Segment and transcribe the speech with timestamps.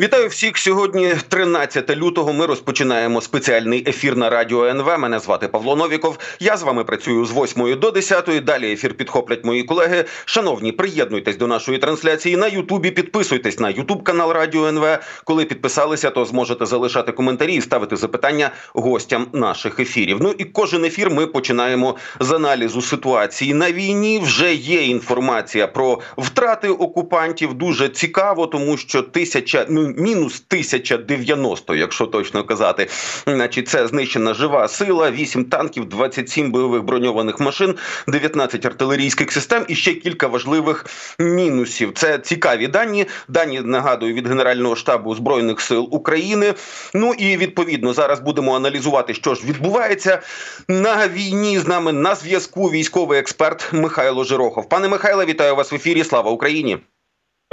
[0.00, 2.32] Вітаю всіх сьогодні, 13 лютого.
[2.32, 4.98] Ми розпочинаємо спеціальний ефір на радіо НВ.
[4.98, 6.18] Мене звати Павло Новіков.
[6.40, 8.44] Я з вами працюю з 8 до 10.
[8.44, 10.04] Далі ефір підхоплять мої колеги.
[10.24, 12.90] Шановні, приєднуйтесь до нашої трансляції на Ютубі.
[12.90, 14.98] Підписуйтесь на Ютуб канал Радіо НВ.
[15.24, 20.18] Коли підписалися, то зможете залишати коментарі і ставити запитання гостям наших ефірів.
[20.20, 24.18] Ну і кожен ефір ми починаємо з аналізу ситуації на війні.
[24.18, 27.54] Вже є інформація про втрати окупантів.
[27.54, 32.86] Дуже цікаво, тому що тисяча ну мінус 1090, якщо точно казати.
[33.26, 37.74] Значить, це знищена жива сила, 8 танків, 27 бойових броньованих машин,
[38.08, 40.86] 19 артилерійських систем і ще кілька важливих
[41.18, 41.92] мінусів.
[41.94, 43.06] Це цікаві дані.
[43.28, 46.54] Дані нагадую від Генерального штабу збройних сил України.
[46.94, 50.22] Ну і відповідно зараз будемо аналізувати, що ж відбувається
[50.68, 51.58] на війні.
[51.58, 54.68] З нами на зв'язку військовий експерт Михайло Жирохов.
[54.68, 56.04] Пане Михайло, вітаю вас в ефірі.
[56.04, 56.78] Слава Україні!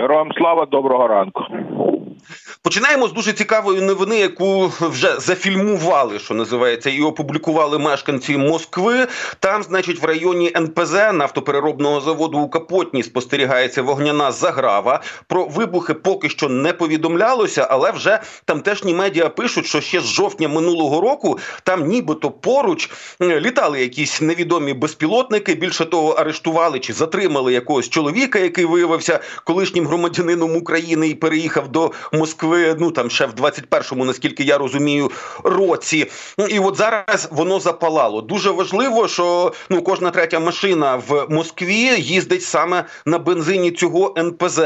[0.02, 1.42] Героям слава доброго ранку.
[2.66, 9.08] Починаємо з дуже цікавої новини, яку вже зафільмували, що називається, і опублікували мешканці Москви.
[9.40, 15.04] Там, значить, в районі НПЗ нафтопереробного заводу у Капотні спостерігається вогняна заграва.
[15.28, 20.48] Про вибухи поки що не повідомлялося, але вже тамтешні медіа пишуть, що ще з жовтня
[20.48, 22.90] минулого року там, нібито поруч,
[23.22, 25.54] літали якісь невідомі безпілотники.
[25.54, 31.92] Більше того, арештували чи затримали якогось чоловіка, який виявився колишнім громадянином України і переїхав до
[32.12, 35.12] Москви ну там ще в 21-му, наскільки я розумію,
[35.44, 36.12] році.
[36.50, 38.22] І от зараз воно запалало.
[38.22, 44.60] Дуже важливо, що ну кожна третя машина в Москві їздить саме на бензині цього НПЗ.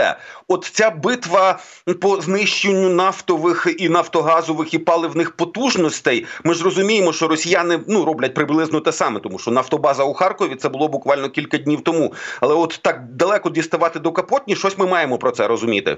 [0.47, 1.59] От ця битва
[2.01, 6.25] по знищенню нафтових і нафтогазових і паливних потужностей.
[6.43, 10.55] Ми ж розуміємо, що росіяни ну роблять приблизно те саме, тому що нафтобаза у Харкові
[10.55, 12.13] це було буквально кілька днів тому.
[12.41, 15.97] Але от так далеко діставати до капотні, щось ми маємо про це розуміти.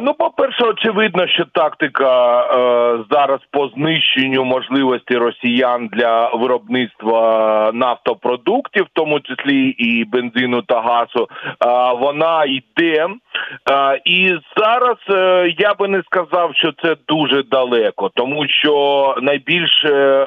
[0.00, 8.84] Ну, по перше, очевидно, що тактика е, зараз по знищенню можливості росіян для виробництва нафтопродуктів,
[8.84, 13.08] в тому числі і бензину та газу, е, вона йде.
[13.70, 19.84] Е, і зараз е, я би не сказав, що це дуже далеко, тому що найбільш
[19.84, 20.26] е,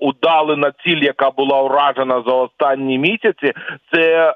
[0.00, 3.52] удалена ціль, яка була уражена за останні місяці,
[3.92, 4.34] це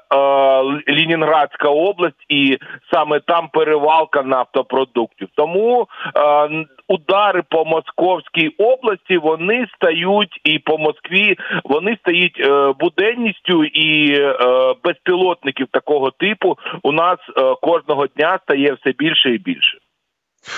[0.89, 2.57] Лінінградська область, і
[2.93, 5.27] саме там перевалка нафтопродуктів.
[5.35, 5.87] Тому
[6.87, 12.41] удари по Московській області вони стають і по Москві вони стають
[12.79, 14.17] буденністю і
[14.83, 17.17] безпілотників такого типу у нас
[17.61, 19.77] кожного кожного дня стає все більше і більше.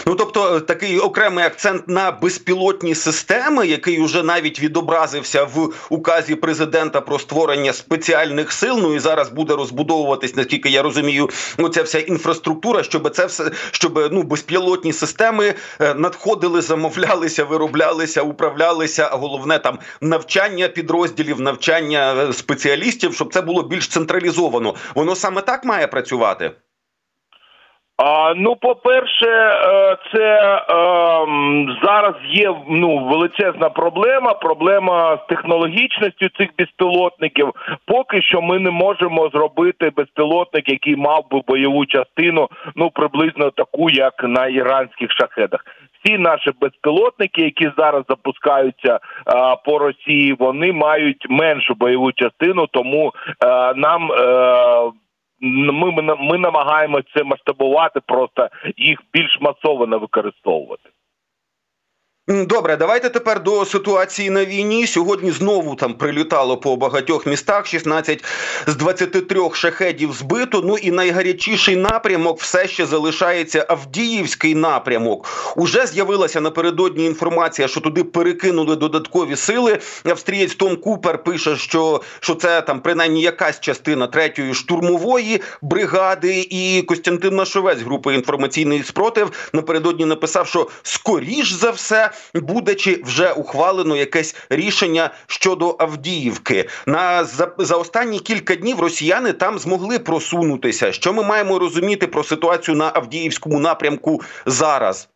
[0.06, 6.36] Ну, тобто, е, такий окремий акцент на безпілотні системи, який уже навіть відобразився в указі
[6.36, 8.80] президента про створення спеціальних сил.
[8.82, 13.52] Ну і зараз буде розбудовуватись, наскільки я розумію, ну ця вся інфраструктура, щоб це все
[13.72, 19.10] щоб ну безпілотні системи е, надходили, замовлялися, вироблялися, управлялися.
[19.12, 24.76] А головне там навчання підрозділів, навчання е, спеціалістів, щоб це було більш централізовано.
[24.96, 26.52] Воно саме так має працювати.
[28.36, 30.64] Ну, по-перше, е, це е,
[31.84, 34.34] зараз є ну величезна проблема.
[34.34, 37.52] Проблема з технологічністю цих безпілотників.
[37.86, 43.90] Поки що ми не можемо зробити безпілотник, який мав би бойову частину, ну приблизно таку,
[43.90, 45.66] як на іранських шахедах.
[46.04, 53.14] Всі наші безпілотники, які зараз запускаються а, по Росії, вони мають меншу бойову частину, тому
[53.40, 54.12] а, нам.
[54.12, 54.92] А, е,
[55.42, 60.90] ми, ми ми намагаємося це масштабувати, просто їх більш масово не використовувати.
[62.30, 64.88] Добре, давайте тепер до ситуації на війні.
[64.88, 67.68] Сьогодні знову там прилітало по багатьох містах.
[67.68, 68.24] 16
[68.68, 70.62] з 23 шахедів збито.
[70.66, 75.28] Ну і найгарячіший напрямок все ще залишається Авдіївський напрямок.
[75.56, 79.80] Уже з'явилася напередодні інформація, що туди перекинули додаткові сили.
[80.06, 86.48] Австрієць Том Купер пише, що що це там принаймні якась частина третьої штурмової бригади.
[86.50, 93.32] І Костянтин Нашовець групи інформаційний спротив напередодні написав, що скоріш за все буде чи вже
[93.32, 96.70] ухвалено якесь рішення щодо Авдіївки.
[96.86, 100.92] На за, за останні кілька днів росіяни там змогли просунутися.
[100.92, 105.10] Що ми маємо розуміти про ситуацію на Авдіївському напрямку зараз?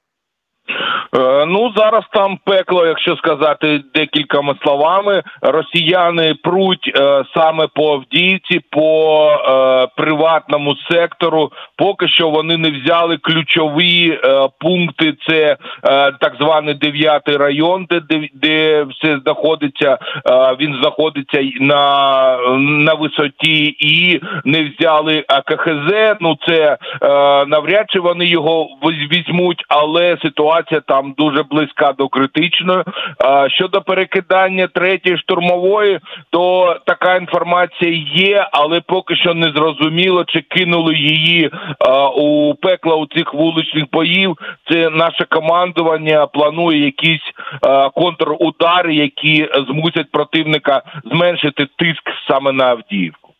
[1.15, 8.59] Е, ну зараз там пекло, якщо сказати декількома словами, росіяни пруть е, саме по Авдіївці,
[8.71, 11.51] по е, приватному сектору.
[11.77, 15.13] Поки що вони не взяли ключові е, пункти.
[15.27, 18.01] Це е, так званий дев'ятий район, де
[18.33, 19.97] де все знаходиться.
[20.29, 26.17] Е, він знаходиться на на висоті і не взяли КХЗ.
[26.21, 26.77] Ну це
[27.47, 28.67] навряд чи вони його
[29.11, 32.83] візьмуть, але ситуація там там дуже близька до критичної.
[33.47, 40.95] Щодо перекидання третьої штурмової, то така інформація є, але поки що не зрозуміло, чи кинули
[40.95, 41.51] її
[42.15, 44.37] у пекла у цих вуличних боїв.
[44.71, 47.31] Це наше командування планує якісь
[47.95, 53.32] контрудари, які змусять противника зменшити тиск саме на Авдіївку.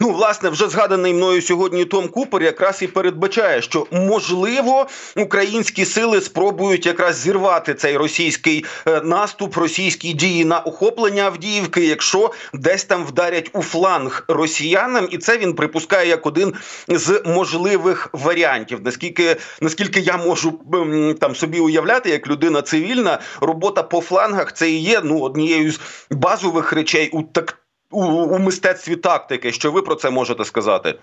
[0.00, 4.86] Ну, власне, вже згаданий мною сьогодні Том Купер якраз і передбачає, що можливо
[5.16, 12.30] українські сили спробують якраз зірвати цей російський е, наступ, російські дії на охоплення Авдіївки, якщо
[12.52, 16.54] десь там вдарять у фланг росіянам, і це він припускає як один
[16.88, 18.80] з можливих варіантів.
[18.84, 24.70] Наскільки наскільки я можу ем, там собі уявляти, як людина цивільна, робота по флангах це
[24.70, 25.80] і є ну однією з
[26.10, 27.63] базових речей у так
[27.94, 29.52] у, у мистецтві тактики.
[29.52, 30.94] Що ви про це можете сказати?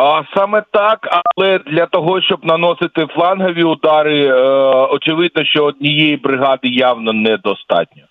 [0.00, 4.34] А саме так, але для того, щоб наносити флангові удари, е,
[4.90, 8.02] очевидно, що однієї бригади явно недостатньо.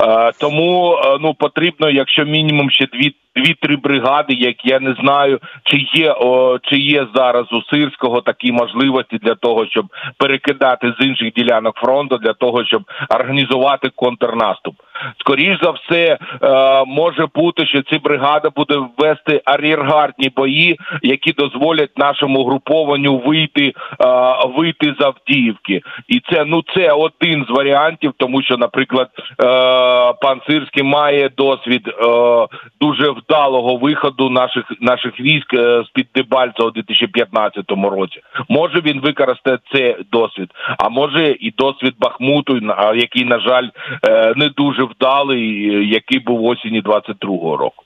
[0.00, 5.38] Е, тому е, ну потрібно, якщо мінімум ще дві дві-три бригади, як я не знаю,
[5.64, 9.86] чи є о, чи є зараз у Сирського такі можливості для того, щоб
[10.18, 14.74] перекидати з інших ділянок фронту, для того, щоб організувати контрнаступ.
[15.20, 21.98] Скоріш за все, е, може бути, що ці бригада буде ввести ар'єргардні бої, які дозволять
[21.98, 23.74] нашому групованню вийти е,
[24.56, 29.44] вийти з Авдіївки, і це ну це один з варіантів, тому що, наприклад, е,
[30.20, 31.92] пан Сирський має досвід е,
[32.80, 38.20] дуже вдалого виходу наших наших військ е, з під Дебальця у 2015 році.
[38.48, 42.60] Може він використає цей досвід, а може і досвід Бахмуту,
[42.94, 43.68] який на жаль
[44.08, 47.81] е, не дуже вдалий, який був осінні 22-го року.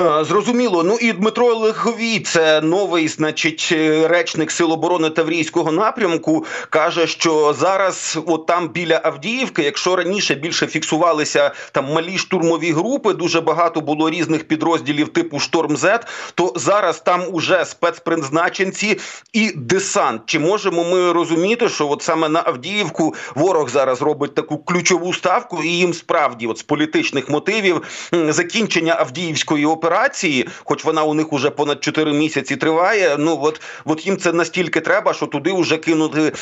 [0.00, 0.82] Е, зрозуміло.
[0.82, 3.74] Ну і Дмитро Лиховій, це новий, значить,
[4.04, 10.66] речник Сил оборони Таврійського напрямку, каже, що зараз, от там біля Авдіївки, якщо раніше більше
[10.66, 17.00] фіксувалися там малі штурмові групи, дуже багато було різних підрозділів типу Шторм Зет, то зараз
[17.00, 18.98] там уже спецпризначенці
[19.32, 20.22] і десант.
[20.26, 25.62] Чи можемо ми розуміти, що от саме на Авдіївку ворог зараз робить таку ключову ставку,
[25.62, 27.82] і їм справді, от з політичних мотивів,
[28.12, 33.16] закінчення Авдіївського артилерійської операції, хоч вона у них уже понад 4 місяці триває.
[33.18, 36.32] Ну от от їм це настільки треба, що туди вже кинути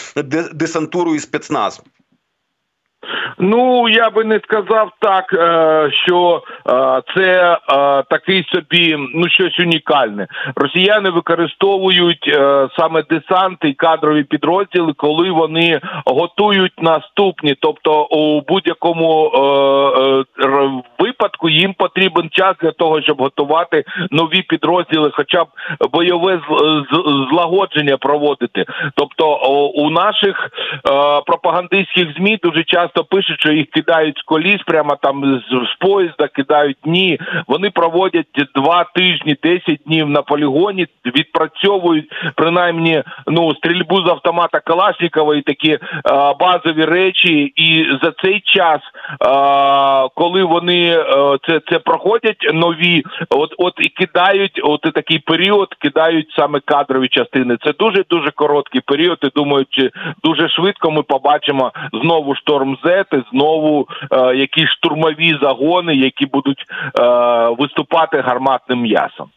[0.52, 1.80] десантуру і спецназ.
[3.38, 7.58] Ну я би не сказав так, е, що е, це е,
[8.10, 10.26] такий собі ну щось унікальне.
[10.56, 12.38] Росіяни використовують
[12.78, 17.54] саме десанти і кадрові підрозділи, коли вони готують наступні.
[17.60, 19.30] Тобто, у будь-якому
[20.98, 25.48] випадку їм потрібен час для того, щоб готувати нові підрозділи, хоча б
[25.92, 26.40] бойове
[27.32, 28.64] злагодження проводити.
[28.94, 29.36] Тобто
[29.74, 30.50] у наших
[31.26, 35.76] пропагандистських змі дуже часто пишуть пишуть, що їх кидають з коліс, прямо там з, з
[35.80, 36.76] поїзда кидають.
[36.84, 44.60] Ні, вони проводять два тижні, десять днів на полігоні, відпрацьовують принаймні ну стрільбу з автомата
[44.60, 47.52] Калашникова і такі а, базові речі.
[47.56, 48.80] І за цей час,
[49.20, 55.18] а, коли вони а, це це проходять нові, от от і кидають, от і такий
[55.18, 57.56] період кидають саме кадрові частини.
[57.64, 59.18] Це дуже дуже короткий період.
[59.22, 59.90] і Думаю, чи
[60.24, 67.02] дуже швидко ми побачимо знову шторм Z, знову е, якісь штурмові загони, які будуть е,
[67.58, 69.30] виступати гарматним м'ясом.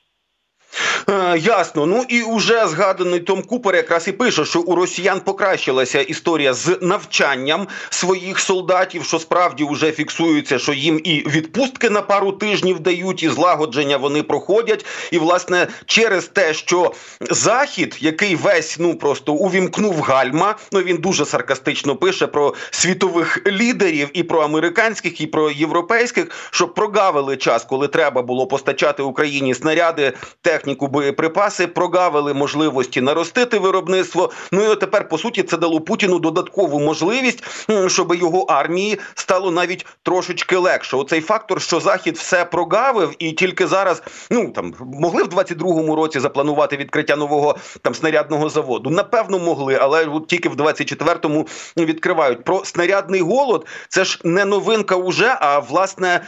[1.10, 1.86] Е, ясно.
[1.86, 6.78] Ну і уже згаданий Том Купер якраз і пише, що у росіян покращилася історія з
[6.82, 13.24] навчанням своїх солдатів, що справді вже фіксується, що їм і відпустки на пару тижнів дають,
[13.24, 14.86] і злагодження вони проходять.
[15.12, 21.26] І власне через те, що захід, який весь ну просто увімкнув гальма, ну він дуже
[21.26, 27.88] саркастично пише про світових лідерів і про американських, і про європейських, що прогавили час, коли
[27.88, 34.32] треба було постачати Україні снаряди, техніку, боєприпаси, прогавили можливості наростити виробництво.
[34.52, 37.44] Ну і тепер по суті це дало Путіну додаткову можливість,
[37.88, 40.98] щоб його армії стало навіть трошечки легше.
[40.98, 46.20] Оцей фактор, що захід все прогавив, і тільки зараз ну там могли в 22-му році
[46.20, 48.90] запланувати відкриття нового там снарядного заводу.
[48.90, 51.48] Напевно, могли, але от тільки в 24-му
[51.78, 53.66] відкривають про снарядний голод.
[53.90, 56.22] Це ж не новинка уже, а власне.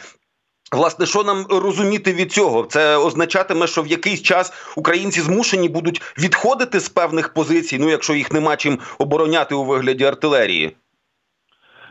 [0.71, 2.63] Власне, що нам розуміти від цього?
[2.63, 8.13] Це означатиме, що в якийсь час українці змушені будуть відходити з певних позицій, ну якщо
[8.13, 10.75] їх нема чим обороняти у вигляді артилерії.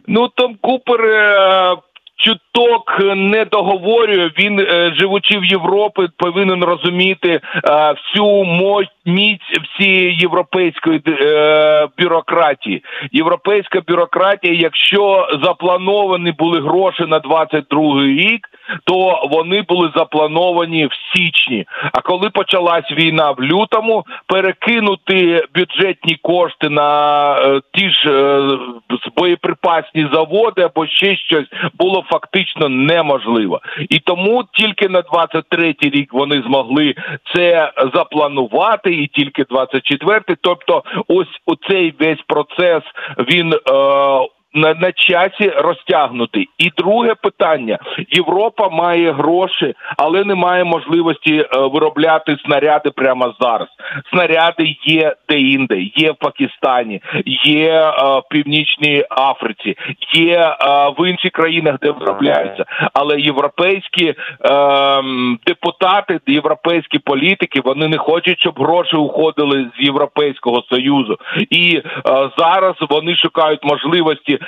[0.07, 1.77] Ну Том Купер е,
[2.17, 4.31] чуток не договорює.
[4.39, 7.41] Він, е, живучи в Європі, повинен розуміти е,
[7.93, 8.45] всю
[9.07, 12.83] міць всієї європейської е, бюрократії.
[13.13, 18.49] Європейська бюрократія, якщо заплановані були гроші на 22 рік,
[18.85, 21.67] то вони були заплановані в січні.
[21.93, 28.11] А коли почалась війна в лютому, перекинути бюджетні кошти на ті ж
[29.17, 33.61] боєприпасні заводи або ще щось було фактично неможливо.
[33.91, 36.95] І тому тільки на 23-й рік вони змогли
[37.35, 40.37] це запланувати, і тільки 24-й.
[40.41, 42.83] Тобто, ось оцей весь процес
[43.19, 43.53] він.
[43.53, 43.59] Е,
[44.55, 46.47] на на часі розтягнути.
[46.59, 53.69] І друге питання: Європа має гроші, але не має можливості е, виробляти снаряди прямо зараз.
[54.11, 57.03] Снаряди є де-інде, є в Пакистані,
[57.45, 59.77] є е, в Північній Африці,
[60.15, 60.57] є е,
[60.99, 62.65] в інших країнах, де виробляються.
[62.95, 64.15] Але європейські е,
[65.47, 71.19] депутати, європейські політики, вони не хочуть, щоб гроші уходили з Європейського союзу,
[71.51, 74.39] і е, зараз вони шукають можливості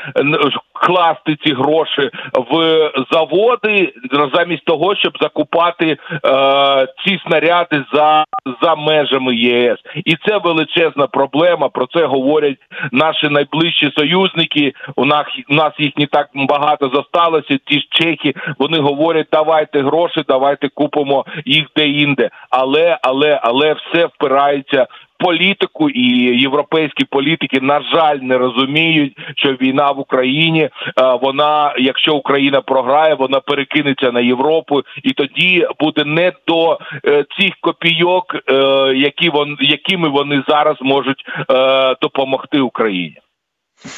[0.73, 2.11] класти ці гроші
[2.51, 3.93] в заводи
[4.35, 5.97] замість того, щоб закупати е,
[7.05, 8.25] ці снаряди за
[8.63, 11.69] за межами ЄС, і це величезна проблема.
[11.69, 12.59] Про це говорять
[12.93, 14.73] наші найближчі союзники.
[14.97, 17.59] У нас у нас їх не так багато зосталося.
[17.65, 22.31] Ті ж чехи вони говорять, давайте гроші, давайте купимо їх де-інде.
[22.51, 24.87] Але але але все впирається
[25.19, 30.71] політику і європейські політики на жаль не розуміють, що війна в Україні е,
[31.23, 37.51] вона, якщо Україна програє, вона перекинеться на Європу, і тоді буде не до е, цих
[37.61, 38.55] копійок, е,
[38.97, 41.25] які вон якими вони зараз можуть
[42.03, 43.17] допомогти Україні.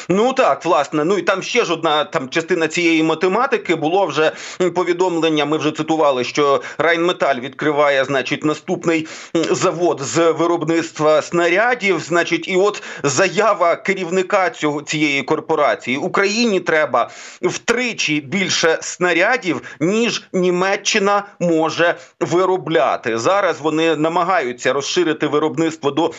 [0.09, 4.33] Ну так, власне, ну і там ще ж одна там частина цієї математики було вже
[4.75, 5.45] повідомлення.
[5.45, 12.01] Ми вже цитували, що Райнметаль відкриває, значить, наступний завод з виробництва снарядів.
[12.01, 17.11] Значить, і от заява керівника цього цієї корпорації Україні треба
[17.43, 23.19] втричі більше снарядів, ніж Німеччина може виробляти.
[23.19, 26.13] Зараз вони намагаються розширити виробництво до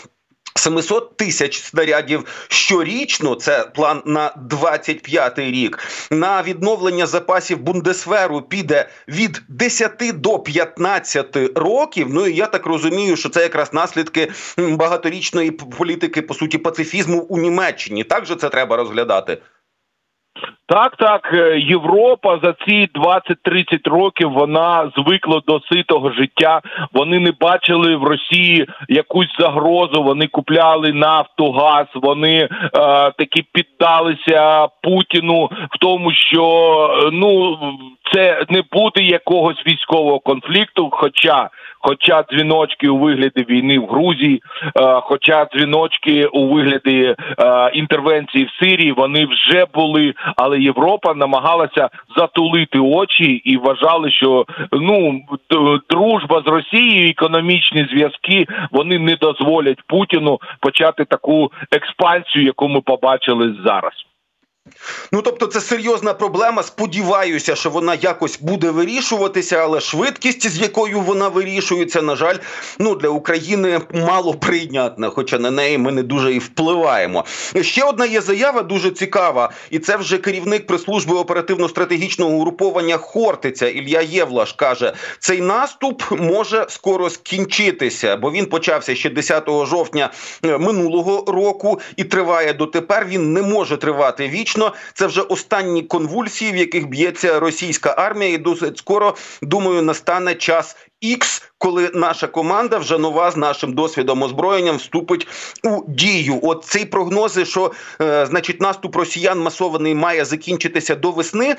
[0.56, 3.36] 700 тисяч снарядів щорічно.
[3.36, 5.80] Це план на 25-й рік.
[6.12, 12.08] На відновлення запасів Бундесверу піде від 10 до 15 років.
[12.10, 17.38] Ну і я так розумію, що це якраз наслідки багаторічної політики по суті пацифізму у
[17.38, 18.04] Німеччині.
[18.04, 19.38] Так же це треба розглядати.
[20.70, 26.62] Так, так, е, Європа за ці 20-30 років вона звикла до ситого життя.
[26.94, 30.04] Вони не бачили в Росії якусь загрозу.
[30.04, 31.86] Вони купляли нафту, газ.
[31.96, 32.50] Вони е,
[33.18, 36.44] таки піддалися Путіну в тому, що
[37.06, 37.58] е, ну
[38.14, 40.90] це не буде якогось військового конфлікту.
[40.92, 41.50] Хоча,
[41.80, 48.64] хоча дзвіночки у вигляді війни в Грузії, е, хоча дзвіночки у вигляді е, інтервенції в
[48.64, 55.22] Сирії, вони вже були, але Європа намагалася затулити очі і вважали, що ну
[55.90, 63.56] дружба з Росією, економічні зв'язки вони не дозволять Путіну почати таку експансію, яку ми побачили
[63.66, 64.09] зараз.
[65.12, 66.64] Ну тобто, це серйозна проблема.
[66.64, 72.36] Сподіваюся, що вона якось буде вирішуватися, але швидкість, з якою вона вирішується, на жаль,
[72.80, 77.26] ну для України мало прийнятна, хоча на неї ми не дуже і впливаємо.
[77.62, 84.02] Ще одна є заява дуже цікава, і це вже керівник прес-служби оперативно-стратегічного угруповання Хортиця Ілья
[84.02, 90.10] Євлаш каже: цей наступ може скоро скінчитися, бо він почався ще 10 жовтня
[90.46, 93.06] е, минулого року і триває дотепер.
[93.06, 98.34] Він не може тривати вічно фактично це вже останні конвульсії, в яких б'ється російська армія,
[98.34, 100.76] і досить скоро думаю, настане час.
[101.02, 105.28] Ікс, коли наша команда вже нова з нашим досвідом озброєнням вступить
[105.64, 106.40] у дію.
[106.44, 111.56] От цей прогнози, що е, значить наступ росіян масований має закінчитися до весни.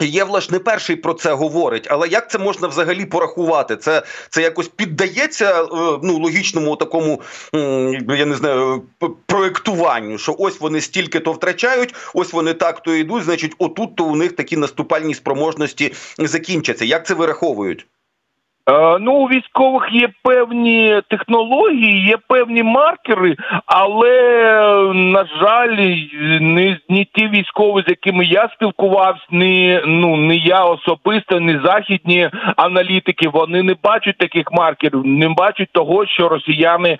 [0.00, 3.76] Євлаш не перший про це говорить, але як це можна взагалі порахувати?
[3.76, 5.66] Це це якось піддається е,
[6.02, 7.22] ну логічному такому
[8.08, 8.82] я не знаю
[9.26, 13.24] проектуванню, що ось вони стільки то втрачають, ось вони так то йдуть.
[13.24, 16.84] Значить, отут то у них такі наступальні спроможності закінчаться.
[16.84, 17.86] Як це вираховують?
[18.70, 24.12] Е, ну, у військових є певні технології, є певні маркери, але
[24.94, 25.96] на жаль,
[26.40, 32.30] не не ті військові, з якими я спілкувався, ні ну не я особисто, ні західні
[32.56, 33.28] аналітики.
[33.28, 36.98] Вони не бачать таких маркерів, не бачать того, що росіяни е,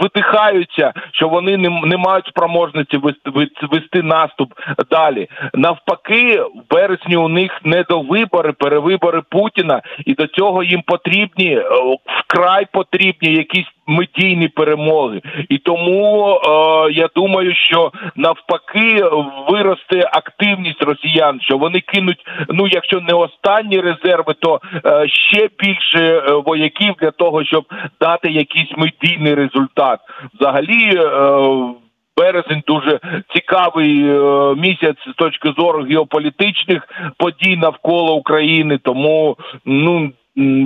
[0.00, 3.30] видихаються, що вони не не мають спроможності вести,
[3.70, 4.52] вести наступ
[4.90, 5.28] далі.
[5.54, 11.56] Навпаки, в березні у них не до вибори, перевибори Путіна і до цього їм потрібні
[11.56, 11.62] е,
[12.06, 19.04] вкрай потрібні якісь медійні перемоги, і тому е, я думаю, що навпаки
[19.48, 22.26] виросте активність росіян, що вони кинуть.
[22.48, 27.64] Ну, якщо не останні резерви, то е, ще більше е, вояків для того, щоб
[28.00, 30.00] дати якийсь медійний результат.
[30.34, 30.96] Взагалі.
[30.96, 31.85] Е,
[32.16, 33.00] Березень дуже
[33.34, 36.82] цікавий е, місяць з точки зору геополітичних
[37.18, 38.78] подій навколо України.
[38.82, 40.12] Тому ну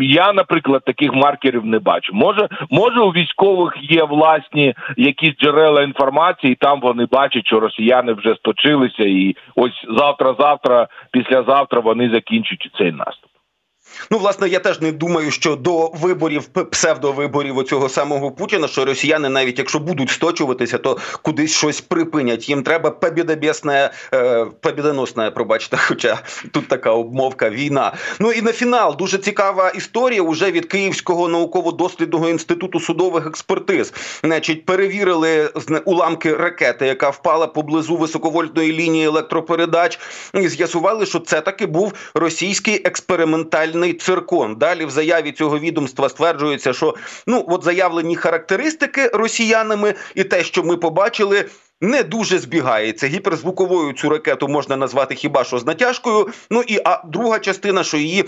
[0.00, 2.12] я, наприклад, таких маркерів не бачу.
[2.14, 8.12] Може, може, у військових є власні якісь джерела інформації, і там вони бачать, що росіяни
[8.12, 13.29] вже сточилися, і ось завтра-завтра, післязавтра вони закінчать цей наступ.
[14.10, 18.84] Ну, власне, я теж не думаю, що до виборів псевдовиборів у цього самого Путіна, що
[18.84, 22.48] росіяни, навіть якщо будуть сточуватися, то кудись щось припинять.
[22.48, 26.18] Їм треба побідобєсна, е, побідоносна, пробачте, хоча
[26.52, 27.92] тут така обмовка війна.
[28.18, 33.92] Ну і на фінал дуже цікава історія уже від Київського науково-дослідного інституту судових експертиз.
[34.24, 35.50] Значить, перевірили
[35.84, 39.98] уламки ракети, яка впала поблизу високовольтної лінії електропередач,
[40.34, 44.56] і з'ясували, що це таки був російський експериментальний ядерний циркон.
[44.56, 46.94] Далі в заяві цього відомства стверджується, що
[47.26, 51.44] ну от заявлені характеристики росіянами і те, що ми побачили.
[51.82, 56.28] Не дуже збігається гіперзвуковою цю ракету можна назвати хіба що з натяжкою.
[56.50, 58.24] Ну і а друга частина, що її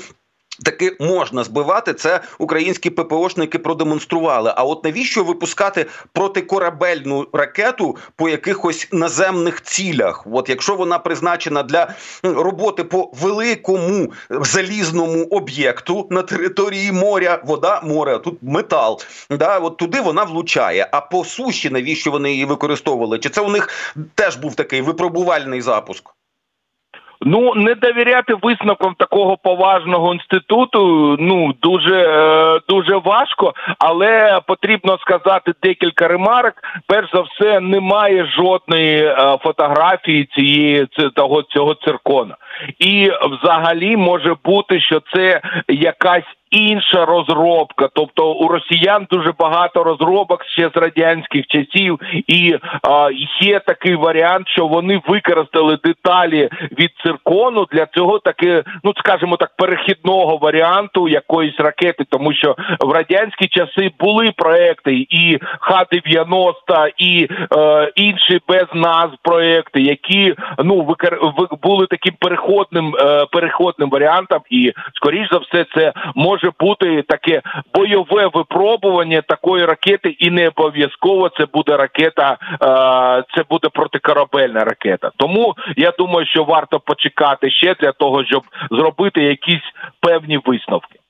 [0.65, 4.55] Таки можна збивати це українські ППОшники продемонстрували.
[4.57, 10.27] А от навіщо випускати протикорабельну ракету по якихось наземних цілях?
[10.33, 18.19] От якщо вона призначена для роботи по великому залізному об'єкту на території моря, вода море,
[18.19, 20.89] тут метал, да от туди вона влучає.
[20.93, 23.19] А по суші навіщо вони її використовували?
[23.19, 23.69] Чи це у них
[24.15, 26.05] теж був такий випробувальний запуск?
[27.25, 31.17] Ну не довіряти висновкам такого поважного інституту.
[31.21, 36.55] Ну дуже е, дуже важко, але потрібно сказати декілька ремарок.
[36.87, 42.37] Перш за все, немає жодної е, фотографії цієї того цього циркона,
[42.79, 47.89] і взагалі може бути, що це якась інша розробка.
[47.95, 53.09] Тобто у росіян дуже багато розробок ще з радянських часів, і а,
[53.41, 59.51] є такий варіант, що вони використали деталі від циркону для цього таки, ну скажімо так,
[59.57, 66.45] перехідного варіанту якоїсь ракети, тому що в радянські часи були проекти і Х-90,
[66.99, 70.35] і е, інші без назв проекти, які
[70.65, 71.19] ну викар...
[71.63, 77.43] були таким переходним е, переходним варіантом, і скоріш за все це може може бути таке
[77.75, 85.11] бойове випробування такої ракети, і не обов'язково це буде ракета, е, це буде протикорабельна ракета.
[85.17, 89.63] Тому я думаю, що варто почекати ще для того, щоб зробити якісь
[90.01, 91.03] певні висновки.